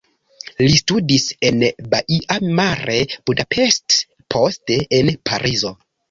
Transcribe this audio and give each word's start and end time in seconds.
Li 0.61 0.77
studis 0.83 1.25
en 1.49 1.65
Baia 1.91 2.37
Mare, 2.59 2.95
Budapest, 3.29 3.97
poste 4.35 4.79
en 5.01 5.13
Parizo. 5.31 5.73